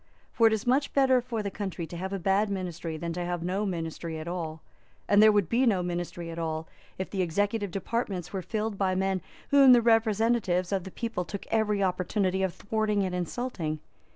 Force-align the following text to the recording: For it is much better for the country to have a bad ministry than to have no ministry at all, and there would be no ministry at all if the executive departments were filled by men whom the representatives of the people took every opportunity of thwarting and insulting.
For 0.33 0.47
it 0.47 0.53
is 0.53 0.65
much 0.65 0.93
better 0.93 1.21
for 1.21 1.43
the 1.43 1.51
country 1.51 1.85
to 1.85 1.95
have 1.95 2.11
a 2.11 2.17
bad 2.17 2.49
ministry 2.49 2.97
than 2.97 3.13
to 3.13 3.23
have 3.23 3.43
no 3.43 3.67
ministry 3.67 4.17
at 4.17 4.27
all, 4.27 4.63
and 5.07 5.21
there 5.21 5.31
would 5.31 5.47
be 5.47 5.67
no 5.67 5.83
ministry 5.83 6.31
at 6.31 6.39
all 6.39 6.67
if 6.97 7.11
the 7.11 7.21
executive 7.21 7.69
departments 7.69 8.33
were 8.33 8.41
filled 8.41 8.79
by 8.79 8.95
men 8.95 9.21
whom 9.51 9.73
the 9.73 9.81
representatives 9.83 10.71
of 10.71 10.85
the 10.85 10.89
people 10.91 11.23
took 11.23 11.45
every 11.51 11.83
opportunity 11.83 12.41
of 12.41 12.51
thwarting 12.55 13.03
and 13.03 13.13
insulting. 13.13 13.77